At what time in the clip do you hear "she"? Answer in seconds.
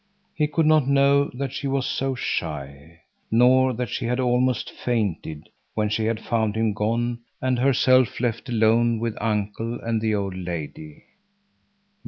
1.53-1.67, 3.89-4.05, 5.89-6.05